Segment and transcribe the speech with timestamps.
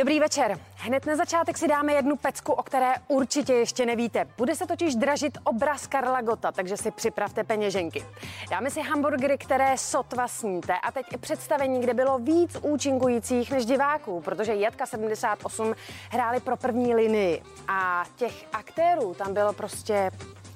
[0.00, 0.58] Dobrý večer.
[0.76, 4.26] Hned na začátek si dáme jednu pecku, o které určitě ještě nevíte.
[4.38, 8.04] Bude se totiž dražit obraz Karla Gota, takže si připravte peněženky.
[8.50, 13.66] Dáme si hamburgery, které sotva sníte a teď i představení, kde bylo víc účinkujících než
[13.66, 15.74] diváků, protože Jatka 78
[16.10, 20.10] hráli pro první linii a těch aktérů tam bylo prostě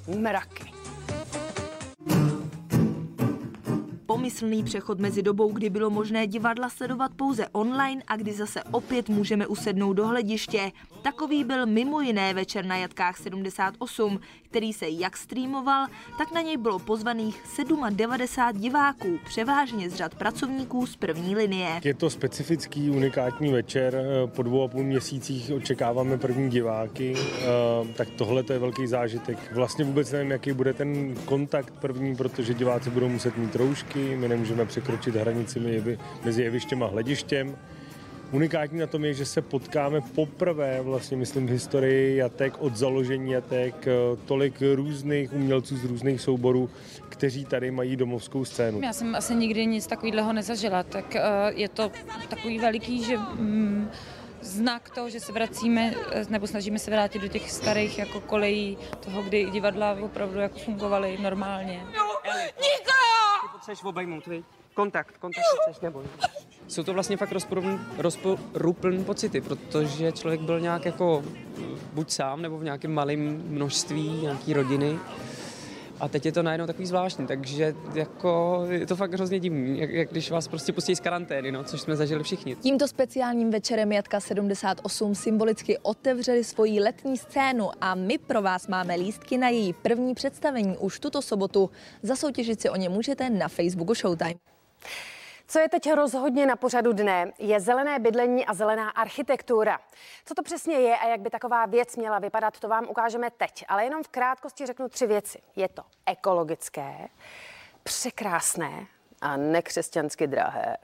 [0.07, 0.74] mraky.
[4.25, 9.09] Pomyslný přechod mezi dobou, kdy bylo možné divadla sledovat pouze online a kdy zase opět
[9.09, 10.73] můžeme usednout do hlediště.
[11.05, 15.87] Takový byl mimo jiné večer na Jatkách 78, který se jak streamoval,
[16.19, 17.43] tak na něj bylo pozvaných
[17.91, 21.81] 97 diváků, převážně z řad pracovníků z první linie.
[21.85, 24.05] Je to specifický, unikátní večer.
[24.27, 27.45] Po dvou a půl měsících očekáváme první diváky, eh,
[27.95, 29.53] tak tohle to je velký zážitek.
[29.53, 34.29] Vlastně vůbec nevím, jaký bude ten kontakt první, protože diváci budou muset mít roušky, my
[34.29, 35.61] nemůžeme překročit hranici
[36.25, 37.57] mezi jevištěm a hledištěm.
[38.33, 43.33] Unikátní na tom je, že se potkáme poprvé, vlastně myslím v historii jatek, od založení
[43.33, 43.93] jatek, eh,
[44.25, 46.71] tolik různých umělců z různých souborů,
[47.09, 48.81] kteří tady mají domovskou scénu.
[48.83, 51.23] Já jsem asi nikdy nic takového nezažila, tak eh,
[51.55, 51.91] je to
[52.29, 53.91] takový veliký, že mm,
[54.41, 58.79] znak toho, že se vracíme, eh, nebo snažíme se vrátit do těch starých jako kolejí
[59.01, 61.75] toho, kdy divadla opravdu jako fungovaly normálně.
[61.75, 62.95] Niko!
[63.43, 64.45] Ty potřebuješ obejmout, vy?
[64.75, 66.03] Kontakt, kontakt chceš nebo
[66.69, 67.33] Jsou to vlastně fakt
[67.97, 71.25] rozporuplné pocity, protože člověk byl nějak jako
[71.93, 74.99] buď sám, nebo v nějakém malém množství nějaký rodiny.
[76.01, 79.91] A teď je to najednou takový zvláštní, takže jako je to fakt hrozně divný, jak,
[79.91, 82.57] jak když vás prostě pustí z karantény, no, což jsme zažili všichni.
[82.57, 88.95] Tímto speciálním večerem Jatka 78 symbolicky otevřeli svoji letní scénu a my pro vás máme
[88.95, 91.71] lístky na její první představení už tuto sobotu.
[92.03, 94.35] Zasoutěžit si o ně můžete na Facebooku Showtime.
[95.47, 99.79] Co je teď rozhodně na pořadu dne, je zelené bydlení a zelená architektura.
[100.25, 103.65] Co to přesně je a jak by taková věc měla vypadat, to vám ukážeme teď.
[103.69, 105.39] Ale jenom v krátkosti řeknu tři věci.
[105.57, 107.09] Je to ekologické,
[107.83, 108.87] překrásné
[109.21, 110.77] a nekřesťansky drahé.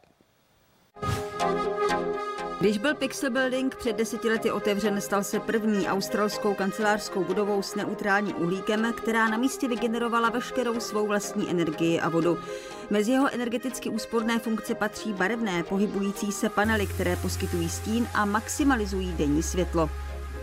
[2.60, 7.74] Když byl Pixel Building před deseti lety otevřen, stal se první australskou kancelářskou budovou s
[7.74, 12.38] neutrálním uhlíkem, která na místě vygenerovala veškerou svou vlastní energii a vodu.
[12.90, 19.12] Mezi jeho energeticky úsporné funkce patří barevné pohybující se panely, které poskytují stín a maximalizují
[19.12, 19.90] denní světlo.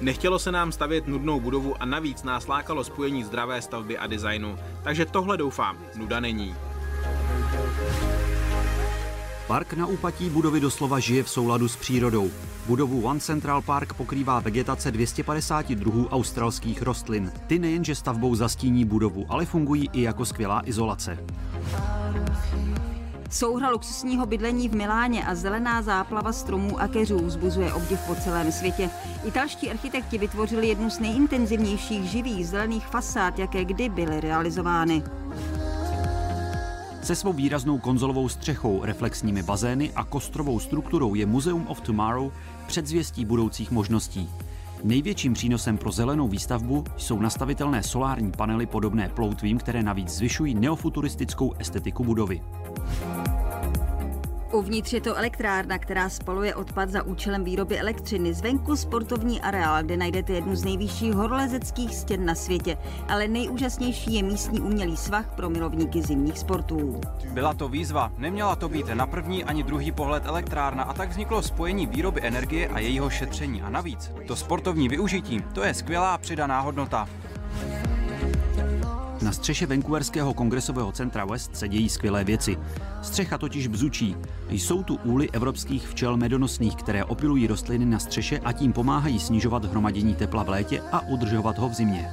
[0.02, 4.60] Nechtělo se nám stavět nudnou budovu a navíc nás lákalo spojení zdravé stavby a designu,
[4.84, 6.56] takže tohle doufám, nuda není.
[9.48, 12.32] Park na úpatí budovy doslova žije v souladu s přírodou.
[12.66, 17.32] Budovu One Central Park pokrývá vegetace 250 druhů australských rostlin.
[17.48, 21.18] Ty nejenže stavbou zastíní budovu, ale fungují i jako skvělá izolace.
[23.30, 28.52] Souhra luxusního bydlení v Miláně a zelená záplava stromů a keřů vzbuzuje obdiv po celém
[28.52, 28.90] světě.
[29.26, 35.04] Italští architekti vytvořili jednu z nejintenzivnějších živých zelených fasád, jaké kdy byly realizovány.
[37.08, 42.32] Se svou výraznou konzolovou střechou, reflexními bazény a kostrovou strukturou je Museum of Tomorrow
[42.68, 44.30] předzvěstí budoucích možností.
[44.84, 51.54] Největším přínosem pro zelenou výstavbu jsou nastavitelné solární panely podobné ploutvím, které navíc zvyšují neofuturistickou
[51.60, 52.42] estetiku budovy.
[54.52, 58.34] Uvnitř je to elektrárna, která spaluje odpad za účelem výroby elektřiny.
[58.34, 62.78] Zvenku sportovní areál, kde najdete jednu z nejvyšších horolezeckých stěn na světě.
[63.08, 67.02] Ale nejúžasnější je místní umělý svah pro milovníky zimních sportů.
[67.30, 71.42] Byla to výzva, neměla to být na první ani druhý pohled elektrárna a tak vzniklo
[71.42, 73.62] spojení výroby energie a jejího šetření.
[73.62, 77.08] A navíc, to sportovní využití, to je skvělá přidaná hodnota.
[79.28, 82.58] Na střeše Vancouverského kongresového centra West se dějí skvělé věci.
[83.02, 84.16] Střecha totiž bzučí.
[84.50, 89.66] Jsou tu úly evropských včel medonosných, které opilují rostliny na střeše a tím pomáhají snižovat
[89.66, 92.10] hromadění tepla v létě a udržovat ho v zimě.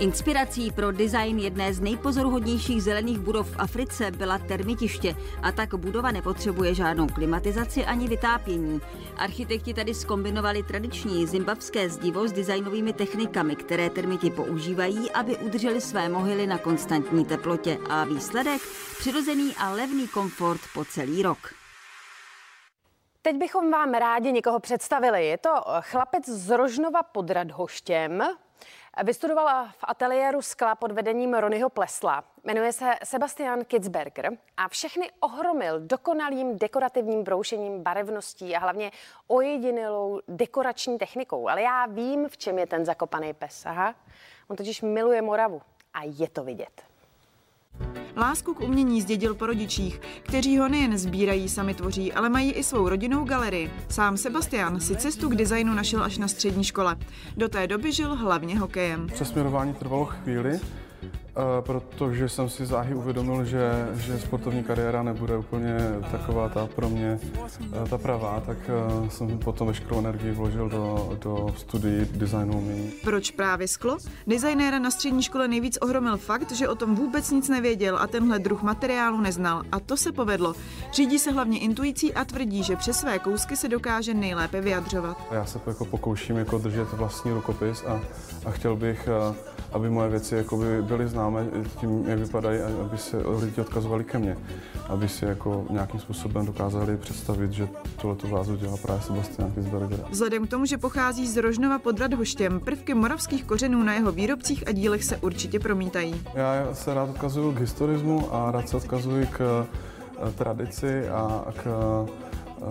[0.00, 6.10] Inspirací pro design jedné z nejpozoruhodnějších zelených budov v Africe byla termitiště a tak budova
[6.10, 8.80] nepotřebuje žádnou klimatizaci ani vytápění.
[9.16, 16.08] Architekti tady skombinovali tradiční zimbabské zdivo s designovými technikami, které termiti používají, aby udrželi své
[16.08, 18.62] mohyly na konstantní teplotě a výsledek
[18.98, 21.38] přirozený a levný komfort po celý rok.
[23.22, 25.26] Teď bychom vám rádi někoho představili.
[25.26, 28.22] Je to chlapec z Rožnova pod Radhoštěm,
[29.02, 32.24] Vystudovala v ateliéru skla pod vedením Ronyho Plesla.
[32.44, 38.90] Jmenuje se Sebastian Kitzberger a všechny ohromil dokonalým dekorativním broušením barevností a hlavně
[39.26, 41.48] ojedinělou dekorační technikou.
[41.48, 43.66] Ale já vím, v čem je ten zakopaný pes.
[43.66, 43.94] Aha.
[44.48, 45.62] On totiž miluje Moravu
[45.94, 46.87] a je to vidět.
[48.18, 52.64] Lásku k umění zdědil po rodičích, kteří ho nejen sbírají, sami tvoří, ale mají i
[52.64, 53.70] svou rodinnou galerii.
[53.88, 56.96] Sám Sebastian si cestu k designu našel až na střední škole.
[57.36, 59.06] Do té doby žil hlavně hokejem.
[59.06, 60.60] Přesměrování trvalo chvíli,
[61.60, 65.76] protože jsem si záhy uvědomil, že, že sportovní kariéra nebude úplně
[66.12, 67.20] taková ta pro mě,
[67.84, 72.90] eh, ta pravá, tak eh, jsem potom veškerou energii vložil do, do studií designu umění.
[73.04, 73.98] Proč právě sklo?
[74.26, 78.38] Designéra na střední škole nejvíc ohromil fakt, že o tom vůbec nic nevěděl a tenhle
[78.38, 79.62] druh materiálu neznal.
[79.72, 80.54] A to se povedlo.
[80.92, 85.16] Řídí se hlavně intuicí a tvrdí, že přes své kousky se dokáže nejlépe vyjadřovat.
[85.30, 88.00] Já se jako pokouším jako držet vlastní rukopis a,
[88.46, 89.08] a chtěl bych,
[89.72, 90.44] aby moje věci
[90.82, 91.46] byly známé
[91.80, 94.36] tím, jak vypadají, aby se lidi odkazovali ke mně,
[94.88, 97.68] aby si jako nějakým způsobem dokázali představit, že
[98.00, 100.04] tohleto vázu dělá právě Sebastian Kisberger.
[100.10, 104.68] Vzhledem k tomu, že pochází z Rožnova pod Radhoštěm, prvky moravských kořenů na jeho výrobcích
[104.68, 106.22] a dílech se určitě promítají.
[106.34, 109.66] Já se rád odkazuju k historismu a rád se odkazuji k
[110.28, 112.27] eh, tradici a k Eh,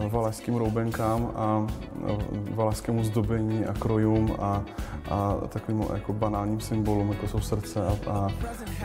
[0.10, 1.68] valašským roubenkám a
[2.08, 2.18] eh,
[2.52, 4.64] valašskému zdobení a krojům a,
[5.10, 8.28] a takovým jako banálním symbolům, jako jsou srdce a, a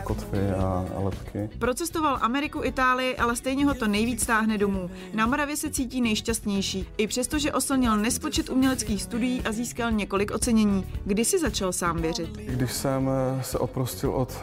[0.03, 1.49] kotvy a, a lepky.
[1.59, 4.89] Procestoval Ameriku, Itálii, ale stejně ho to nejvíc táhne domů.
[5.13, 10.31] Na Moravě se cítí nejšťastnější, i přesto, že oslnil nespočet uměleckých studií a získal několik
[10.31, 10.85] ocenění.
[11.05, 12.37] Kdy si začal sám věřit?
[12.37, 14.33] Když jsem eh, se oprostil od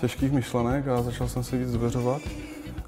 [0.00, 2.22] těžkých myšlenek a začal jsem si víc důvěřovat,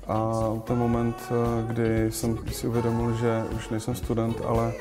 [0.09, 4.73] a ten moment, eh, kdy jsem si uvědomil, že už nejsem student, ale,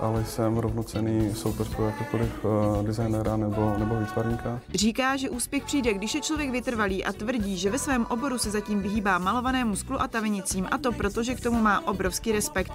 [0.00, 4.60] ale jsem rovnocený soupeř pro jakékoliv uh, designéra nebo, nebo výtvarníka.
[4.74, 8.50] Říká, že úspěch přijde, když je člověk vytrvalý a tvrdí, že ve svém oboru se
[8.50, 12.72] zatím vyhýbá malovanému sklu a tavenicím a to proto, že k tomu má obrovský respekt.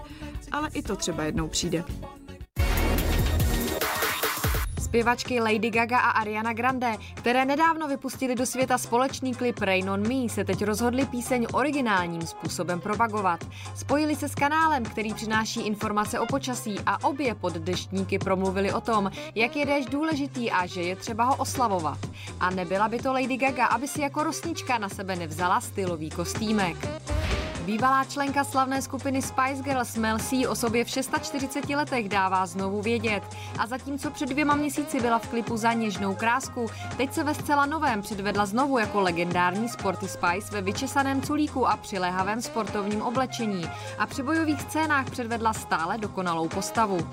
[0.52, 1.84] Ale i to třeba jednou přijde.
[4.98, 10.08] Zpěvačky Lady Gaga a Ariana Grande, které nedávno vypustili do světa společný klip Rain on
[10.08, 13.40] Me, se teď rozhodli píseň originálním způsobem propagovat.
[13.76, 18.82] Spojili se s kanálem, který přináší informace o počasí a obě pod deštníky promluvili o
[18.82, 22.00] tom, jak je déšť důležitý a že je třeba ho oslavovat.
[22.40, 27.07] A nebyla by to Lady Gaga, aby si jako rosnička na sebe nevzala stylový kostýmek.
[27.68, 32.82] Bývalá členka slavné skupiny Spice Girls Mel C o sobě v 640 letech dává znovu
[32.82, 33.24] vědět.
[33.60, 36.68] A zatímco před dvěma měsíci byla v klipu za něžnou krásku,
[36.98, 41.78] teď se ve zcela novém předvedla znovu jako legendární Sporty Spice ve vyčesaném culíku a
[41.78, 43.70] přiléhavém sportovním oblečení.
[44.00, 47.10] A při bojových scénách předvedla stále dokonalou postavu.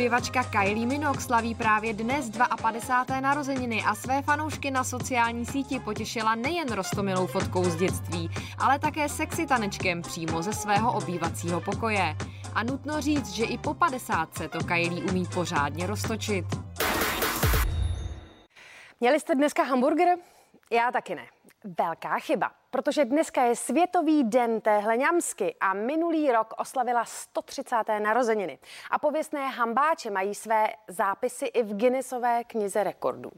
[0.00, 2.30] Zpěvačka Kylie Minogue slaví právě dnes
[2.62, 3.20] 52.
[3.20, 9.08] narozeniny a své fanoušky na sociální síti potěšila nejen rostomilou fotkou z dětství, ale také
[9.08, 12.16] sexy tanečkem přímo ze svého obývacího pokoje.
[12.54, 16.44] A nutno říct, že i po 50 to Kylie umí pořádně roztočit.
[19.00, 20.08] Měli jste dneska hamburger?
[20.70, 21.26] Já taky ne.
[21.78, 27.76] Velká chyba, protože dneska je Světový den téhle ňamsky a minulý rok oslavila 130.
[27.98, 28.58] narozeniny.
[28.90, 33.30] A pověstné hambáče mají své zápisy i v Guinnessové knize rekordů.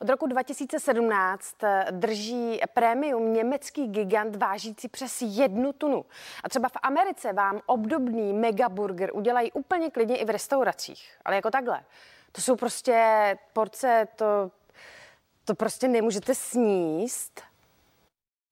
[0.00, 1.54] Od roku 2017
[1.90, 6.04] drží prémium německý gigant vážící přes jednu tunu.
[6.44, 11.10] A třeba v Americe vám obdobný megaburger udělají úplně klidně i v restauracích.
[11.24, 11.84] Ale jako takhle.
[12.32, 14.50] To jsou prostě porce, to,
[15.44, 17.49] to prostě nemůžete sníst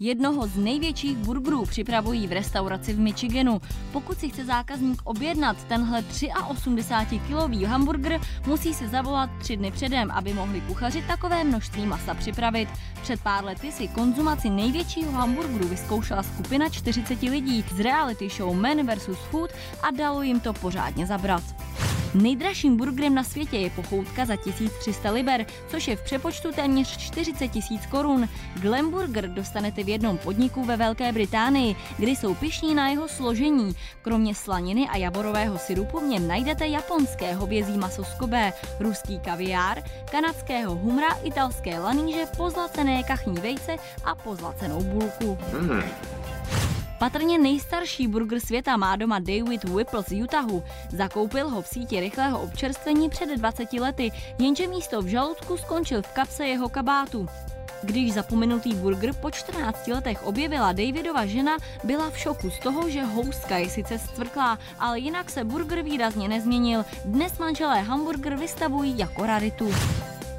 [0.00, 3.60] Jednoho z největších burgerů připravují v restauraci v Michiganu.
[3.92, 10.34] Pokud si chce zákazník objednat tenhle 83-kilový hamburger, musí se zavolat tři dny předem, aby
[10.34, 12.68] mohli kuchaři takové množství masa připravit.
[13.02, 18.86] Před pár lety si konzumaci největšího hamburgeru vyzkoušela skupina 40 lidí z reality show Men
[18.86, 19.18] vs.
[19.30, 19.50] Food
[19.82, 21.67] a dalo jim to pořádně zabrat.
[22.14, 27.48] Nejdražším burgerem na světě je pochoutka za 1300 liber, což je v přepočtu téměř 40
[27.48, 28.28] tisíc korun.
[28.60, 33.74] Glenburger dostanete v jednom podniku ve Velké Británii, kdy jsou pišní na jeho složení.
[34.02, 40.74] Kromě slaniny a javorového syrupu v něm najdete japonské hovězí maso skobé, ruský kaviár, kanadského
[40.74, 45.38] humra, italské laníže, pozlacené kachní vejce a pozlacenou bulku.
[45.60, 46.17] Mm.
[46.98, 50.64] Patrně nejstarší burger světa má doma David Whipple z Utahu.
[50.90, 56.12] Zakoupil ho v síti rychlého občerstvení před 20 lety, jenže místo v žaludku skončil v
[56.12, 57.28] kapse jeho kabátu.
[57.82, 63.02] Když zapomenutý burger po 14 letech objevila Davidova žena, byla v šoku z toho, že
[63.02, 66.84] houstka je sice stvrklá, ale jinak se burger výrazně nezměnil.
[67.04, 69.70] Dnes manželé hamburger vystavují jako raritu.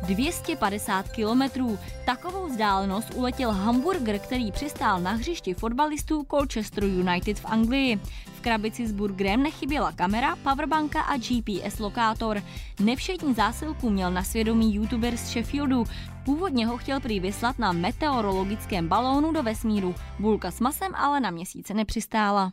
[0.02, 1.80] 250 kilometrů.
[2.06, 8.00] Takovou vzdálenost uletěl hamburger, který přistál na hřišti fotbalistů Colchester United v Anglii.
[8.26, 12.42] V krabici s burgerem nechyběla kamera, powerbanka a GPS lokátor.
[12.80, 15.84] Nevšetní zásilku měl na svědomí youtuber z Sheffieldu.
[16.26, 19.96] Původně ho chtěl prý vyslat na meteorologickém balónu do vesmíru.
[20.20, 22.52] Bulka s masem ale na měsíce nepřistála.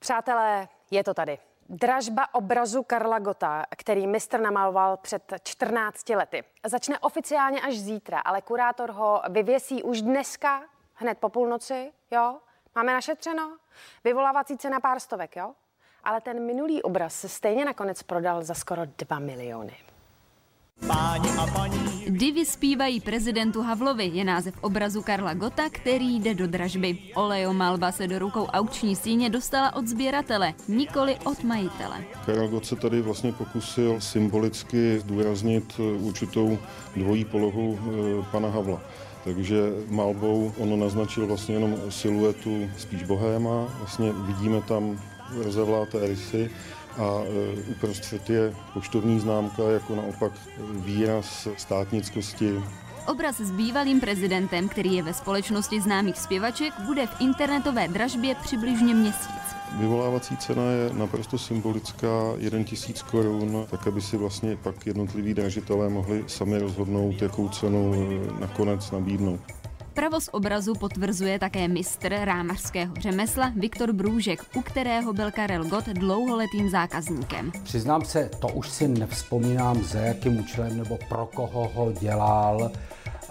[0.00, 1.38] Přátelé, je to tady.
[1.68, 6.44] Dražba obrazu Karla Gota, který mistr namaloval před 14 lety.
[6.66, 10.62] Začne oficiálně až zítra, ale kurátor ho vyvěsí už dneska,
[10.94, 12.38] hned po půlnoci, jo?
[12.74, 13.56] Máme našetřeno?
[14.04, 15.52] Vyvolávací cena pár stovek, jo?
[16.04, 19.76] Ale ten minulý obraz se stejně nakonec prodal za skoro 2 miliony.
[20.86, 22.04] Páni a paní.
[22.08, 26.98] Divy zpívají prezidentu Havlovi je název obrazu Karla Gota, který jde do dražby.
[27.14, 32.04] Olejomalba se do rukou aukční síně dostala od sběratele, nikoli od majitele.
[32.26, 36.58] Karel Gott se tady vlastně pokusil symbolicky zdůraznit určitou
[36.96, 38.80] dvojí polohu eh, pana Havla.
[39.24, 39.56] Takže
[39.88, 43.68] malbou ono naznačil vlastně jenom siluetu spíš bohéma.
[43.78, 45.00] Vlastně vidíme tam
[45.44, 46.50] rozevláté rysy
[46.98, 50.32] a e, uprostřed je poštovní známka jako naopak
[50.70, 52.62] výraz státnickosti.
[53.06, 58.94] Obraz s bývalým prezidentem, který je ve společnosti známých zpěvaček, bude v internetové dražbě přibližně
[58.94, 59.46] měsíc.
[59.78, 65.88] Vyvolávací cena je naprosto symbolická, 1 tisíc korun, tak aby si vlastně pak jednotliví dražitelé
[65.88, 69.40] mohli sami rozhodnout, jakou cenu e, nakonec nabídnout.
[69.96, 76.70] Pravost obrazu potvrzuje také mistr rámařského řemesla Viktor Brůžek, u kterého byl Karel Gott dlouholetým
[76.70, 77.52] zákazníkem.
[77.64, 82.70] Přiznám se, to už si nevzpomínám, za jakým účelem nebo pro koho ho dělal.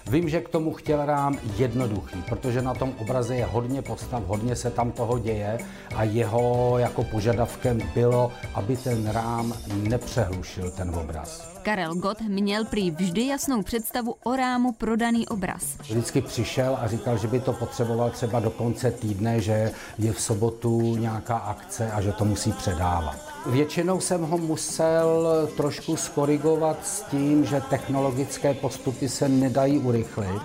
[0.10, 4.56] Vím, že k tomu chtěl rám jednoduchý, protože na tom obraze je hodně postav, hodně
[4.56, 5.58] se tam toho děje
[5.96, 11.55] a jeho jako požadavkem bylo, aby ten rám nepřehlušil ten obraz.
[11.66, 15.64] Karel Gott měl prý vždy jasnou představu o rámu prodaný obraz.
[15.82, 20.22] Vždycky přišel a říkal, že by to potřeboval třeba do konce týdne, že je v
[20.22, 23.16] sobotu nějaká akce a že to musí předávat.
[23.46, 30.42] Většinou jsem ho musel trošku skorigovat s tím, že technologické postupy se nedají urychlit.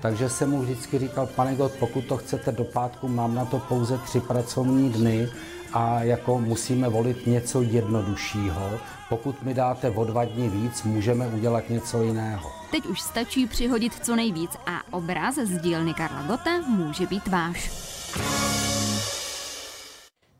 [0.00, 3.58] Takže jsem mu vždycky říkal, pane God, pokud to chcete do pátku, mám na to
[3.58, 5.28] pouze tři pracovní dny
[5.72, 8.70] a jako musíme volit něco jednoduššího.
[9.08, 12.50] Pokud mi dáte o dva dní víc, můžeme udělat něco jiného.
[12.70, 17.70] Teď už stačí přihodit co nejvíc a obraz z dílny Karla Gota může být váš.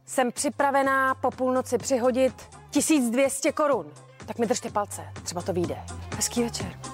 [0.07, 2.35] Jsem připravená po půlnoci přihodit
[2.71, 3.87] 1200 korun.
[4.27, 5.77] Tak mi držte palce, třeba to vyjde.
[6.17, 6.92] Hezký večer.